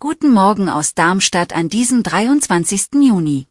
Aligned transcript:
Guten 0.00 0.32
Morgen 0.32 0.70
aus 0.70 0.94
Darmstadt 0.94 1.52
an 1.52 1.68
diesem 1.68 2.02
23. 2.02 2.94
Juni. 2.94 3.46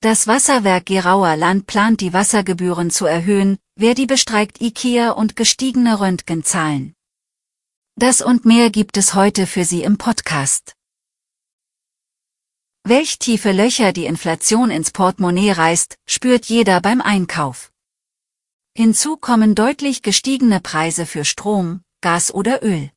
Das 0.00 0.26
Wasserwerk 0.26 0.86
Gerauer 0.86 1.36
Land 1.36 1.68
plant 1.68 2.00
die 2.00 2.12
Wassergebühren 2.12 2.90
zu 2.90 3.06
erhöhen, 3.06 3.58
Verdi 3.78 4.06
bestreikt 4.06 4.60
IKEA 4.60 5.10
und 5.10 5.36
gestiegene 5.36 6.00
Röntgenzahlen. 6.00 6.94
Das 7.94 8.22
und 8.22 8.44
mehr 8.44 8.70
gibt 8.70 8.96
es 8.96 9.14
heute 9.14 9.46
für 9.46 9.64
Sie 9.64 9.84
im 9.84 9.96
Podcast. 9.96 10.74
Welch 12.82 13.20
tiefe 13.20 13.52
Löcher 13.52 13.92
die 13.92 14.06
Inflation 14.06 14.72
ins 14.72 14.90
Portemonnaie 14.90 15.52
reißt, 15.52 15.96
spürt 16.08 16.46
jeder 16.46 16.80
beim 16.80 17.00
Einkauf. 17.00 17.70
Hinzu 18.76 19.16
kommen 19.16 19.54
deutlich 19.54 20.02
gestiegene 20.02 20.58
Preise 20.58 21.06
für 21.06 21.24
Strom, 21.24 21.84
Gas 22.02 22.32
oder 22.32 22.62
Öl. 22.64 22.90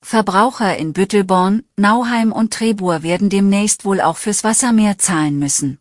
Verbraucher 0.00 0.76
in 0.76 0.92
Büttelborn, 0.92 1.64
Nauheim 1.76 2.30
und 2.30 2.54
Trebur 2.54 3.02
werden 3.02 3.28
demnächst 3.28 3.84
wohl 3.84 4.00
auch 4.00 4.18
fürs 4.18 4.44
Wasser 4.44 4.72
mehr 4.72 4.98
zahlen 4.98 5.38
müssen. 5.38 5.80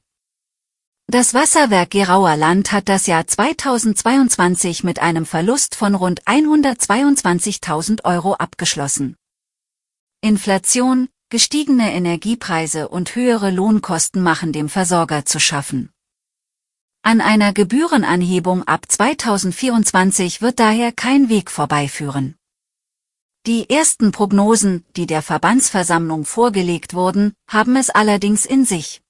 Das 1.05 1.35
Wasserwerk 1.35 1.91
Gerauer 1.91 2.35
Land 2.35 2.71
hat 2.71 2.89
das 2.89 3.05
Jahr 3.05 3.27
2022 3.27 4.83
mit 4.83 4.97
einem 4.97 5.27
Verlust 5.27 5.75
von 5.75 5.93
rund 5.93 6.23
122.000 6.23 8.03
Euro 8.03 8.33
abgeschlossen. 8.33 9.15
Inflation, 10.21 11.09
gestiegene 11.29 11.93
Energiepreise 11.93 12.87
und 12.87 13.15
höhere 13.15 13.51
Lohnkosten 13.51 14.23
machen 14.23 14.53
dem 14.53 14.69
Versorger 14.69 15.25
zu 15.25 15.39
schaffen. 15.39 15.92
An 17.05 17.19
einer 17.19 17.51
Gebührenanhebung 17.51 18.63
ab 18.63 18.85
2024 18.87 20.41
wird 20.41 20.57
daher 20.57 20.93
kein 20.93 21.27
Weg 21.27 21.51
vorbeiführen. 21.51 22.35
Die 23.45 23.69
ersten 23.69 24.13
Prognosen, 24.13 24.85
die 24.95 25.05
der 25.05 25.21
Verbandsversammlung 25.21 26.23
vorgelegt 26.23 26.93
wurden, 26.93 27.33
haben 27.49 27.75
es 27.75 27.89
allerdings 27.89 28.45
in 28.45 28.63
sich. 28.63 29.01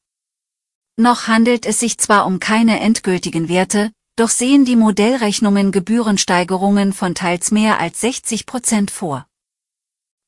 Noch 0.98 1.28
handelt 1.28 1.68
es 1.68 1.80
sich 1.80 2.00
zwar 2.00 2.26
um 2.26 2.40
keine 2.40 2.80
endgültigen 2.80 3.48
Werte, 3.48 3.92
doch 4.16 4.30
sehen 4.30 4.66
die 4.66 4.76
Modellrechnungen 4.76 5.72
Gebührensteigerungen 5.72 6.94
von 6.94 7.14
teils 7.14 7.52
mehr 7.52 7.80
als 7.80 8.02
60 8.02 8.48
Prozent 8.48 8.90
vor. 8.90 9.28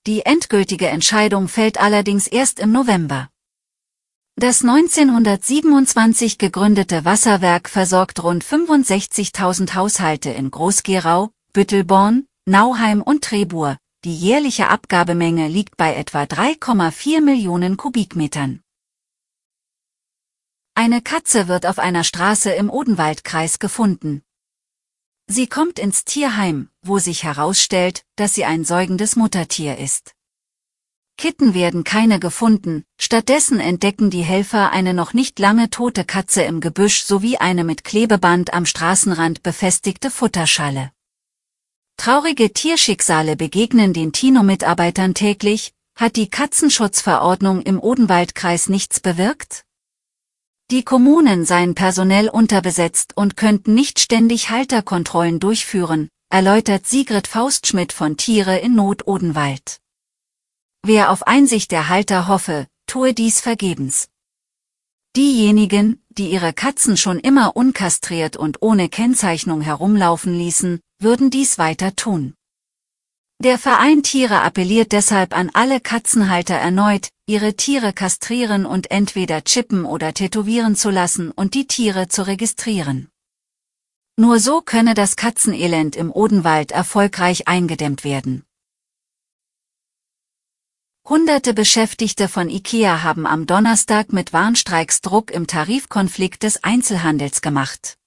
Die 0.06 0.22
endgültige 0.22 0.88
Entscheidung 0.90 1.48
fällt 1.48 1.80
allerdings 1.82 2.28
erst 2.28 2.60
im 2.60 2.72
November. 2.72 3.28
Das 4.38 4.64
1927 4.64 6.38
gegründete 6.38 7.05
Wasserwerk 7.05 7.69
versorgt 7.69 8.22
rund 8.22 8.44
65.000 8.44 9.75
Haushalte 9.75 10.30
in 10.30 10.52
Groß-Gerau, 10.52 11.31
Büttelborn, 11.53 12.28
Nauheim 12.45 13.02
und 13.02 13.23
Trebur. 13.23 13.78
Die 14.03 14.13
jährliche 14.13 14.67
Abgabemenge 14.67 15.47
liegt 15.47 15.78
bei 15.78 15.95
etwa 15.95 16.23
3,4 16.23 17.22
Millionen 17.22 17.78
Kubikmetern. 17.78 18.59
Eine 20.73 21.01
Katze 21.01 21.47
wird 21.47 21.66
auf 21.66 21.79
einer 21.79 22.03
Straße 22.03 22.51
im 22.51 22.69
Odenwaldkreis 22.69 23.59
gefunden. 23.59 24.22
Sie 25.28 25.47
kommt 25.47 25.79
ins 25.79 26.03
Tierheim, 26.03 26.69
wo 26.81 27.00
sich 27.00 27.24
herausstellt, 27.24 28.03
dass 28.18 28.34
sie 28.34 28.44
ein 28.44 28.66
säugendes 28.66 29.16
Muttertier 29.16 29.78
ist. 29.78 30.15
Kitten 31.18 31.53
werden 31.53 31.84
keine 31.84 32.20
gefunden, 32.20 32.84
stattdessen 33.00 33.59
entdecken 33.59 34.09
die 34.09 34.24
Helfer 34.24 34.72
eine 34.72 34.94
noch 34.94 35.14
nicht 35.14 35.40
lange 35.40 35.70
tote 35.70 36.03
Katze 36.03 36.44
im 36.44 36.59
Gebüsch 36.59 37.03
sowie 37.03 37.38
eine 37.38 37.64
mit 37.64 37.84
Klebeband 37.84 38.53
am 38.53 38.66
Straßenrand 38.66 39.42
befestigte 39.42 40.12
Futterschalle. 40.12 40.92
Traurige 41.98 42.52
Tierschicksale 42.52 43.38
begegnen 43.38 43.94
den 43.94 44.12
Tino-Mitarbeitern 44.12 45.14
täglich, 45.14 45.72
hat 45.96 46.18
die 46.18 46.30
Katzenschutzverordnung 46.30 47.62
im 47.62 47.80
Odenwaldkreis 47.80 48.68
nichts 48.68 49.00
bewirkt? 49.00 49.64
Die 50.72 50.84
Kommunen 50.84 51.46
seien 51.46 51.75
personell 51.75 52.28
unterbesetzt 52.28 53.16
und 53.16 53.38
könnten 53.38 53.74
nicht 53.74 54.00
ständig 54.00 54.50
Halterkontrollen 54.50 55.40
durchführen, 55.40 56.09
erläutert 56.30 56.86
Sigrid 56.86 57.28
Faustschmidt 57.28 57.94
von 57.94 58.18
Tiere 58.18 58.58
in 58.58 58.75
Not 58.75 59.08
Odenwald. 59.08 59.80
Wer 60.88 61.09
auf 61.09 61.25
Einsicht 61.25 61.72
der 61.72 61.90
Halter 61.90 62.28
hoffe, 62.28 62.68
tue 62.85 63.16
dies 63.16 63.41
vergebens. 63.41 64.07
Diejenigen, 65.16 66.00
die 66.09 66.29
ihre 66.29 66.53
Katzen 66.53 66.96
schon 66.96 67.19
immer 67.19 67.56
unkastriert 67.56 68.38
und 68.38 68.62
ohne 68.62 68.88
Kennzeichnung 68.88 69.62
herumlaufen 69.62 70.38
ließen, 70.38 70.79
würden 71.00 71.31
dies 71.31 71.57
weiter 71.57 71.95
tun. 71.95 72.35
Der 73.40 73.57
Verein 73.57 74.03
Tiere 74.03 74.41
appelliert 74.41 74.91
deshalb 74.91 75.35
an 75.35 75.50
alle 75.56 75.81
Katzenhalter 75.81 76.53
erneut, 76.53 77.09
ihre 77.25 77.56
Tiere 77.56 77.91
kastrieren 77.91 78.68
und 78.68 78.91
entweder 78.91 79.44
chippen 79.44 79.85
oder 79.85 80.13
tätowieren 80.13 80.75
zu 80.75 80.91
lassen 80.91 81.31
und 81.31 81.56
die 81.56 81.66
Tiere 81.66 82.09
zu 82.09 82.28
registrieren. 82.28 83.09
Nur 84.18 84.40
so 84.40 84.62
könne 84.62 84.94
das 84.94 85.16
Katzenelend 85.16 85.95
im 85.95 86.12
Odenwald 86.12 86.72
erfolgreich 86.72 87.47
eingedämmt 87.47 88.03
werden. 88.03 88.44
Hunderte 91.08 91.54
Beschäftigte 91.54 92.28
von 92.28 92.50
IKEA 92.50 93.04
haben 93.04 93.28
am 93.28 93.46
Donnerstag 93.46 94.12
mit 94.12 94.34
Warnstreiks 94.34 95.02
Druck 95.02 95.30
im 95.30 95.46
Tarifkonflikt 95.46 96.42
des 96.42 96.64
Einzelhandels 96.64 97.44
gemacht. 97.44 98.00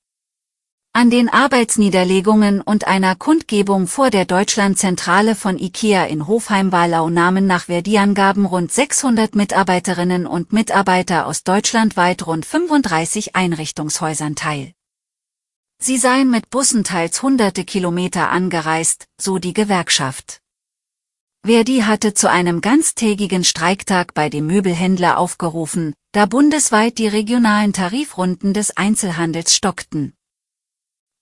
An 0.92 1.08
den 1.08 1.28
Arbeitsniederlegungen 1.28 2.60
und 2.60 2.88
einer 2.88 3.14
Kundgebung 3.14 3.86
vor 3.86 4.10
der 4.10 4.24
Deutschlandzentrale 4.24 5.36
von 5.36 5.60
IKEA 5.60 6.06
in 6.06 6.26
Hofheim-Wallau 6.26 7.08
nahmen 7.08 7.46
nach 7.46 7.66
Verdi-Angaben 7.66 8.44
rund 8.44 8.72
600 8.72 9.36
Mitarbeiterinnen 9.36 10.26
und 10.26 10.52
Mitarbeiter 10.52 11.26
aus 11.26 11.44
deutschlandweit 11.44 12.26
rund 12.26 12.46
35 12.46 13.36
Einrichtungshäusern 13.36 14.34
teil. 14.34 14.72
Sie 15.80 15.98
seien 15.98 16.30
mit 16.30 16.50
Bussen 16.50 16.82
teils 16.82 17.22
hunderte 17.22 17.62
Kilometer 17.62 18.30
angereist, 18.30 19.06
so 19.20 19.38
die 19.38 19.52
Gewerkschaft. 19.52 20.40
Verdi 21.48 21.78
hatte 21.78 22.12
zu 22.12 22.28
einem 22.28 22.60
ganztägigen 22.60 23.42
Streiktag 23.42 24.12
bei 24.12 24.28
dem 24.28 24.46
Möbelhändler 24.46 25.16
aufgerufen, 25.16 25.94
da 26.12 26.26
bundesweit 26.26 26.98
die 26.98 27.08
regionalen 27.08 27.72
Tarifrunden 27.72 28.52
des 28.52 28.76
Einzelhandels 28.76 29.56
stockten. 29.56 30.12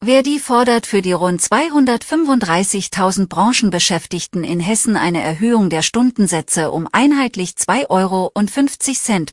Verdi 0.04 0.40
fordert 0.40 0.86
für 0.86 1.00
die 1.00 1.12
rund 1.12 1.40
235.000 1.42 3.28
Branchenbeschäftigten 3.28 4.42
in 4.42 4.58
Hessen 4.58 4.96
eine 4.96 5.22
Erhöhung 5.22 5.70
der 5.70 5.82
Stundensätze 5.82 6.72
um 6.72 6.88
einheitlich 6.90 7.50
2,50 7.50 7.88
Euro 7.90 8.32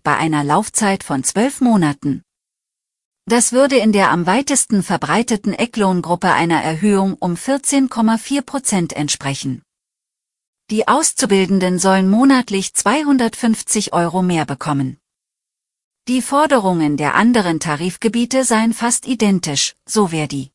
bei 0.04 0.16
einer 0.16 0.44
Laufzeit 0.44 1.04
von 1.04 1.24
zwölf 1.24 1.60
Monaten. 1.60 2.22
Das 3.26 3.52
würde 3.52 3.78
in 3.78 3.94
der 3.94 4.12
am 4.12 4.28
weitesten 4.28 4.84
verbreiteten 4.84 5.54
Ecklohngruppe 5.54 6.32
einer 6.32 6.62
Erhöhung 6.62 7.16
um 7.16 7.34
14,4 7.34 8.44
Prozent 8.44 8.94
entsprechen. 8.94 9.64
Die 10.70 10.88
Auszubildenden 10.88 11.78
sollen 11.78 12.10
monatlich 12.10 12.74
250 12.74 13.92
Euro 13.92 14.22
mehr 14.22 14.46
bekommen. 14.46 14.98
Die 16.08 16.22
Forderungen 16.22 16.96
der 16.96 17.16
anderen 17.16 17.60
Tarifgebiete 17.60 18.46
seien 18.46 18.74
fast 18.74 19.06
identisch, 19.06 19.76
so 19.86 20.08
Verdi. 20.08 20.52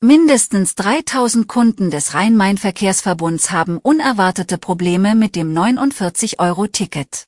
Mindestens 0.00 0.76
3000 0.76 1.48
Kunden 1.48 1.90
des 1.90 2.14
Rhein-Main-Verkehrsverbunds 2.14 3.50
haben 3.50 3.78
unerwartete 3.78 4.58
Probleme 4.58 5.16
mit 5.16 5.34
dem 5.34 5.52
49-Euro-Ticket. 5.52 7.26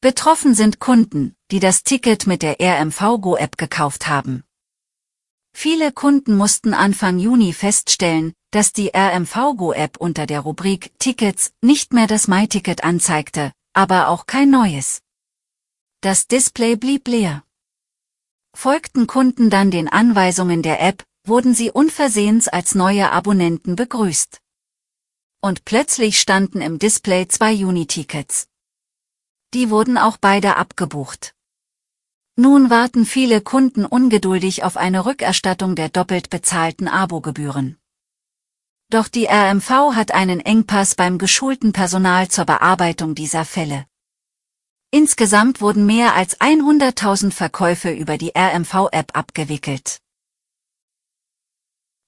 Betroffen 0.00 0.54
sind 0.54 0.80
Kunden, 0.80 1.36
die 1.52 1.60
das 1.60 1.84
Ticket 1.84 2.26
mit 2.26 2.42
der 2.42 2.56
RMV 2.60 3.20
Go-App 3.20 3.56
gekauft 3.56 4.08
haben. 4.08 4.42
Viele 5.52 5.92
Kunden 5.92 6.36
mussten 6.36 6.74
Anfang 6.74 7.20
Juni 7.20 7.52
feststellen, 7.52 8.32
dass 8.50 8.72
die 8.72 8.90
RMV 8.94 9.56
Go-App 9.56 9.96
unter 9.98 10.26
der 10.26 10.40
Rubrik 10.40 10.92
Tickets 10.98 11.52
nicht 11.60 11.92
mehr 11.92 12.06
das 12.06 12.28
MyTicket 12.28 12.82
anzeigte, 12.84 13.52
aber 13.72 14.08
auch 14.08 14.26
kein 14.26 14.50
neues. 14.50 15.02
Das 16.00 16.26
Display 16.26 16.76
blieb 16.76 17.06
leer. 17.08 17.44
Folgten 18.54 19.06
Kunden 19.06 19.50
dann 19.50 19.70
den 19.70 19.88
Anweisungen 19.88 20.62
der 20.62 20.80
App, 20.82 21.04
wurden 21.24 21.54
sie 21.54 21.70
unversehens 21.70 22.48
als 22.48 22.74
neue 22.74 23.12
Abonnenten 23.12 23.76
begrüßt. 23.76 24.40
Und 25.40 25.64
plötzlich 25.64 26.18
standen 26.18 26.60
im 26.60 26.78
Display 26.78 27.28
zwei 27.28 27.64
Uni-Tickets. 27.64 28.48
Die 29.54 29.70
wurden 29.70 29.98
auch 29.98 30.16
beide 30.16 30.56
abgebucht. 30.56 31.34
Nun 32.36 32.70
warten 32.70 33.04
viele 33.04 33.40
Kunden 33.40 33.84
ungeduldig 33.84 34.64
auf 34.64 34.76
eine 34.76 35.04
Rückerstattung 35.04 35.76
der 35.76 35.88
doppelt 35.88 36.30
bezahlten 36.30 36.88
Abogebühren. 36.88 37.79
Doch 38.90 39.06
die 39.06 39.26
RMV 39.26 39.94
hat 39.94 40.12
einen 40.12 40.40
Engpass 40.40 40.96
beim 40.96 41.18
geschulten 41.18 41.72
Personal 41.72 42.26
zur 42.26 42.44
Bearbeitung 42.44 43.14
dieser 43.14 43.44
Fälle. 43.44 43.86
Insgesamt 44.90 45.60
wurden 45.60 45.86
mehr 45.86 46.16
als 46.16 46.40
100.000 46.40 47.30
Verkäufe 47.30 47.92
über 47.92 48.18
die 48.18 48.32
RMV-App 48.36 49.16
abgewickelt. 49.16 50.00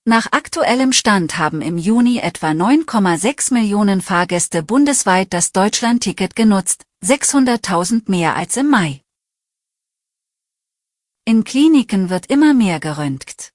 Nach 0.04 0.32
aktuellem 0.32 0.92
Stand 0.92 1.38
haben 1.38 1.62
im 1.62 1.78
Juni 1.78 2.18
etwa 2.18 2.48
9,6 2.48 3.54
Millionen 3.54 4.00
Fahrgäste 4.00 4.64
bundesweit 4.64 5.32
das 5.32 5.52
Deutschland-Ticket 5.52 6.34
genutzt, 6.34 6.82
600.000 7.04 8.10
mehr 8.10 8.34
als 8.34 8.56
im 8.56 8.68
Mai. 8.68 9.02
In 11.24 11.44
Kliniken 11.44 12.10
wird 12.10 12.26
immer 12.26 12.52
mehr 12.52 12.80
geröntgt. 12.80 13.52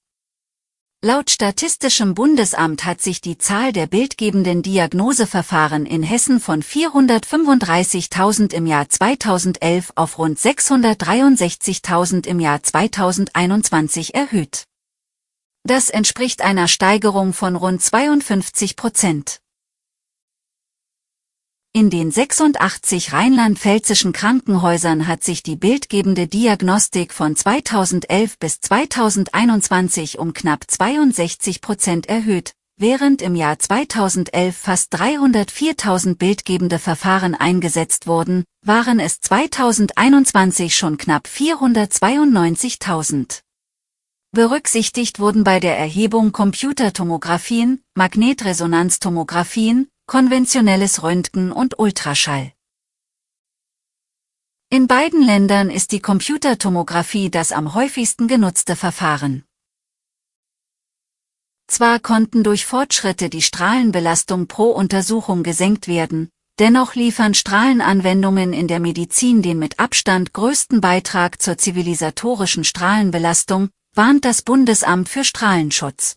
Laut 1.00 1.30
Statistischem 1.30 2.16
Bundesamt 2.16 2.84
hat 2.84 3.00
sich 3.00 3.20
die 3.20 3.38
Zahl 3.38 3.72
der 3.72 3.86
bildgebenden 3.86 4.62
Diagnoseverfahren 4.62 5.86
in 5.86 6.02
Hessen 6.02 6.40
von 6.40 6.60
435.000 6.60 8.52
im 8.52 8.66
Jahr 8.66 8.88
2011 8.88 9.92
auf 9.94 10.18
rund 10.18 10.40
663.000 10.40 12.26
im 12.26 12.40
Jahr 12.40 12.64
2021 12.64 14.16
erhöht. 14.16 14.64
Das 15.62 15.88
entspricht 15.88 16.42
einer 16.42 16.66
Steigerung 16.66 17.32
von 17.32 17.54
rund 17.54 17.80
52 17.80 18.74
Prozent. 18.74 19.38
In 21.78 21.90
den 21.90 22.10
86 22.10 23.12
rheinland-pfälzischen 23.12 24.12
Krankenhäusern 24.12 25.06
hat 25.06 25.22
sich 25.22 25.44
die 25.44 25.54
bildgebende 25.54 26.26
Diagnostik 26.26 27.14
von 27.14 27.36
2011 27.36 28.36
bis 28.40 28.60
2021 28.60 30.18
um 30.18 30.32
knapp 30.32 30.64
62 30.66 31.60
Prozent 31.60 32.08
erhöht, 32.08 32.50
während 32.80 33.22
im 33.22 33.36
Jahr 33.36 33.60
2011 33.60 34.56
fast 34.56 34.92
304.000 34.96 36.16
bildgebende 36.16 36.80
Verfahren 36.80 37.36
eingesetzt 37.36 38.08
wurden, 38.08 38.42
waren 38.66 38.98
es 38.98 39.20
2021 39.20 40.74
schon 40.74 40.96
knapp 40.96 41.28
492.000. 41.28 43.42
Berücksichtigt 44.32 45.20
wurden 45.20 45.44
bei 45.44 45.60
der 45.60 45.78
Erhebung 45.78 46.32
Computertomographien, 46.32 47.82
Magnetresonanztomographien, 47.94 49.86
konventionelles 50.08 51.02
Röntgen 51.02 51.52
und 51.52 51.78
Ultraschall. 51.78 52.52
In 54.70 54.86
beiden 54.86 55.22
Ländern 55.22 55.70
ist 55.70 55.92
die 55.92 56.00
Computertomographie 56.00 57.30
das 57.30 57.52
am 57.52 57.74
häufigsten 57.74 58.26
genutzte 58.26 58.74
Verfahren. 58.74 59.44
Zwar 61.66 62.00
konnten 62.00 62.42
durch 62.42 62.64
Fortschritte 62.64 63.28
die 63.28 63.42
Strahlenbelastung 63.42 64.46
pro 64.46 64.70
Untersuchung 64.70 65.42
gesenkt 65.42 65.88
werden, 65.88 66.30
dennoch 66.58 66.94
liefern 66.94 67.34
Strahlenanwendungen 67.34 68.54
in 68.54 68.66
der 68.66 68.80
Medizin 68.80 69.42
den 69.42 69.58
mit 69.58 69.78
Abstand 69.78 70.32
größten 70.32 70.80
Beitrag 70.80 71.42
zur 71.42 71.58
zivilisatorischen 71.58 72.64
Strahlenbelastung, 72.64 73.68
warnt 73.94 74.24
das 74.24 74.40
Bundesamt 74.40 75.10
für 75.10 75.24
Strahlenschutz. 75.24 76.16